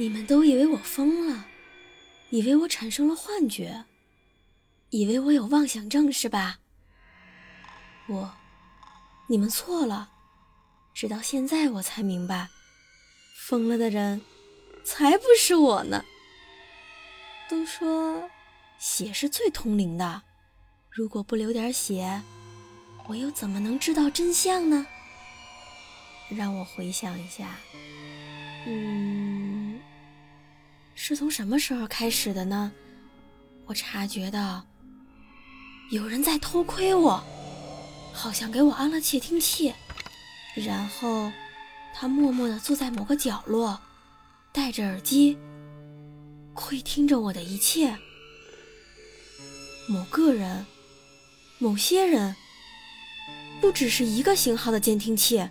[0.00, 1.44] 你们都以为我疯了，
[2.30, 3.84] 以为我产生了幻觉，
[4.88, 6.58] 以为我有妄想症是吧？
[8.08, 8.34] 我，
[9.26, 10.08] 你们错了。
[10.94, 12.48] 直到现在我才明白，
[13.46, 14.22] 疯了的人
[14.86, 16.02] 才不是我呢。
[17.50, 18.30] 都说
[18.78, 20.22] 血是最通灵的，
[20.88, 22.22] 如果不流点血，
[23.06, 24.86] 我又怎么能知道真相呢？
[26.30, 27.58] 让我回想一下，
[28.66, 29.19] 嗯。
[31.02, 32.70] 是从什么时候开始的呢？
[33.64, 34.66] 我察觉到
[35.90, 37.24] 有人在偷窥我，
[38.12, 39.72] 好像给我安了窃听器，
[40.54, 41.32] 然后
[41.94, 43.80] 他默默地坐在某个角落，
[44.52, 45.38] 戴着耳机，
[46.52, 47.96] 窥听着我的一切。
[49.88, 50.66] 某个人，
[51.58, 52.36] 某些人，
[53.58, 55.48] 不只是一个型号的监听器，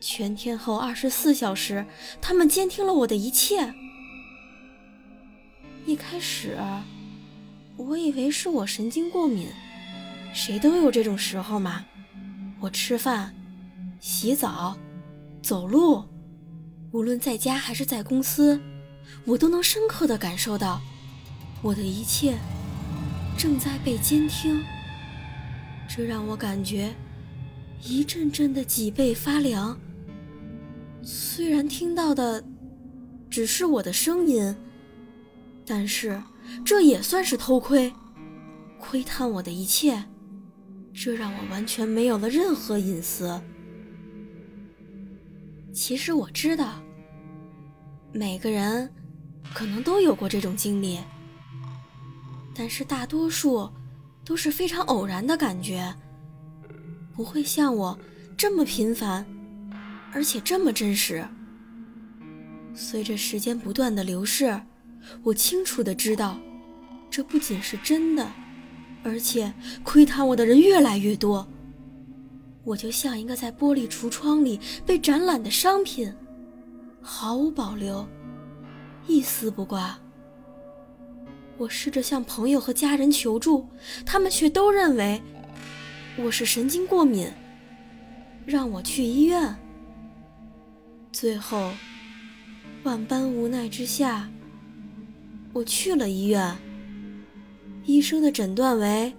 [0.00, 1.84] 全天候二十四小时，
[2.22, 3.74] 他们监听了我的一切。
[5.88, 6.54] 一开始，
[7.78, 9.48] 我以为是我神经过敏，
[10.34, 11.82] 谁都有这种时候嘛。
[12.60, 13.34] 我吃饭、
[13.98, 14.76] 洗澡、
[15.42, 16.04] 走路，
[16.92, 18.60] 无论在家还是在公司，
[19.24, 20.78] 我都能深刻的感受到，
[21.62, 22.36] 我的一切
[23.38, 24.62] 正在被监听。
[25.88, 26.94] 这让我感觉
[27.82, 29.80] 一阵阵的脊背发凉。
[31.02, 32.44] 虽然听到的
[33.30, 34.54] 只是我的声音。
[35.70, 36.18] 但是，
[36.64, 37.92] 这也算是偷窥，
[38.78, 40.02] 窥探我的一切，
[40.94, 43.38] 这让我完全没有了任何隐私。
[45.74, 46.82] 其实我知道，
[48.12, 48.90] 每个人
[49.52, 50.98] 可能都有过这种经历，
[52.54, 53.70] 但是大多数
[54.24, 55.94] 都是非常偶然的感觉，
[57.14, 57.96] 不会像我
[58.38, 59.26] 这么频繁，
[60.14, 61.22] 而且这么真实。
[62.74, 64.58] 随着时间不断的流逝。
[65.22, 66.38] 我清楚的知道，
[67.10, 68.30] 这不仅是真的，
[69.02, 71.46] 而且窥探我的人越来越多。
[72.64, 76.12] 我就像一个在玻璃橱窗里被展览的商品，
[77.00, 78.06] 毫无保留，
[79.06, 79.98] 一丝不挂。
[81.56, 83.66] 我试着向朋友和家人求助，
[84.04, 85.20] 他们却都认为
[86.16, 87.28] 我是神经过敏，
[88.44, 89.56] 让我去医院。
[91.10, 91.72] 最后，
[92.82, 94.28] 万般无奈之下。
[95.52, 96.56] 我去了医院，
[97.84, 99.12] 医生的诊断为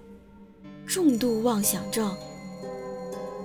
[0.86, 2.16] 重度妄想症，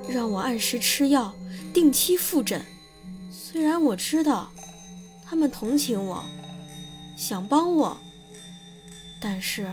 [0.07, 1.34] 让我按时吃药，
[1.74, 2.62] 定期复诊。
[3.29, 4.51] 虽然我知道
[5.25, 6.24] 他们同情我，
[7.18, 7.97] 想帮我，
[9.19, 9.72] 但是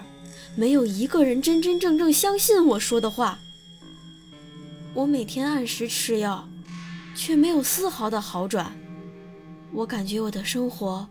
[0.57, 3.39] 没有一个人真真正正相信我说的话。
[4.95, 6.49] 我每天按时吃药，
[7.15, 8.73] 却没有丝毫的好转。
[9.73, 11.09] 我感觉我的生活。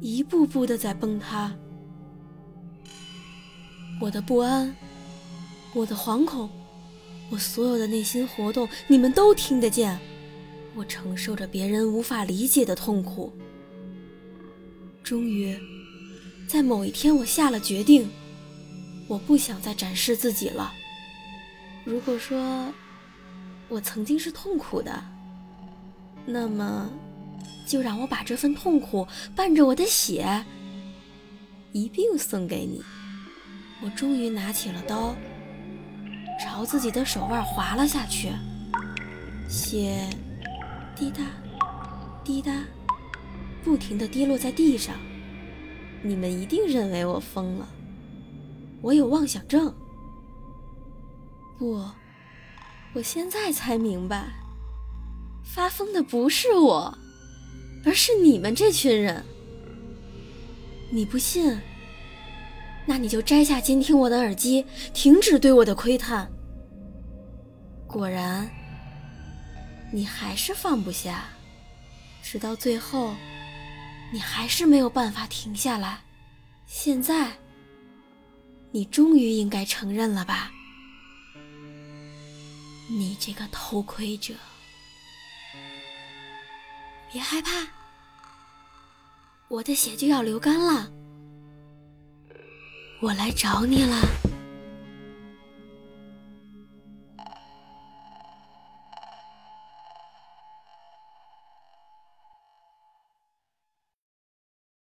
[0.00, 1.52] 一步步的在崩塌，
[4.00, 4.74] 我的不安，
[5.72, 6.50] 我的惶恐，
[7.30, 9.98] 我所有的内心活动，你们都听得见。
[10.74, 13.32] 我承受着别人无法理解的痛苦。
[15.02, 15.56] 终于，
[16.48, 18.10] 在某一天，我下了决定，
[19.08, 20.72] 我不想再展示自己了。
[21.84, 22.72] 如果说
[23.68, 25.02] 我曾经是痛苦的，
[26.26, 26.90] 那么。
[27.66, 30.44] 就让我把这份痛苦伴着我的血
[31.72, 32.82] 一并送给你。
[33.82, 35.14] 我终于拿起了刀，
[36.40, 38.30] 朝自己的手腕划了下去，
[39.48, 40.08] 血
[40.94, 41.24] 滴答
[42.22, 42.64] 滴答
[43.62, 44.94] 不停地滴落在地上。
[46.02, 47.68] 你们一定认为我疯了，
[48.82, 49.74] 我有妄想症。
[51.58, 51.84] 不，
[52.94, 54.32] 我现在才明白，
[55.42, 56.98] 发疯的不是我。
[57.84, 59.24] 而是你们这群人，
[60.90, 61.58] 你不信？
[62.86, 66.30] 那你就摘下监听我的耳机，停止对我的窥探。
[67.86, 68.50] 果然，
[69.92, 71.28] 你还是放不下，
[72.22, 73.14] 直到最后，
[74.12, 76.00] 你还是没有办法停下来。
[76.66, 77.32] 现在，
[78.70, 80.50] 你终于应该承认了吧？
[82.90, 84.34] 你这个偷窥者。
[87.14, 87.64] 别害怕
[89.46, 90.90] 我的血就要流干了。
[93.00, 94.00] 我来找你了。